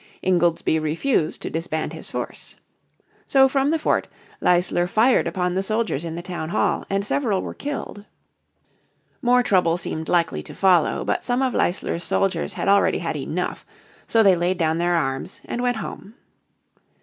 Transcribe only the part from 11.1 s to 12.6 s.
some of Leisler's soldiers